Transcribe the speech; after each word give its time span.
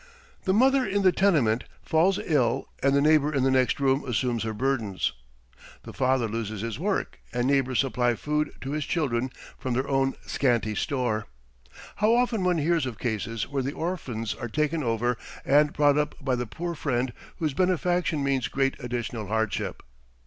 The 0.45 0.53
mother 0.55 0.83
in 0.83 1.03
the 1.03 1.11
tenement 1.11 1.65
falls 1.83 2.17
ill 2.25 2.67
and 2.81 2.95
the 2.95 3.01
neighbour 3.03 3.31
in 3.31 3.43
the 3.43 3.51
next 3.51 3.79
room 3.79 4.03
assumes 4.03 4.41
her 4.41 4.51
burdens. 4.51 5.13
The 5.83 5.93
father 5.93 6.27
loses 6.27 6.61
his 6.61 6.79
work, 6.79 7.19
and 7.31 7.45
neighbours 7.45 7.81
supply 7.81 8.15
food 8.15 8.51
to 8.61 8.71
his 8.71 8.83
children 8.85 9.29
from 9.59 9.75
their 9.75 9.87
own 9.87 10.15
scanty 10.25 10.73
store. 10.73 11.27
How 11.97 12.15
often 12.15 12.43
one 12.43 12.57
hears 12.57 12.87
of 12.87 12.97
cases 12.97 13.47
where 13.47 13.61
the 13.61 13.73
orphans 13.73 14.33
are 14.33 14.49
taken 14.49 14.81
over 14.81 15.19
and 15.45 15.71
brought 15.71 15.99
up 15.99 16.15
by 16.19 16.33
the 16.35 16.47
poor 16.47 16.73
friend 16.73 17.13
whose 17.37 17.53
benefaction 17.53 18.23
means 18.23 18.47
great 18.47 18.73
additional 18.83 19.27
hardship! 19.27 19.83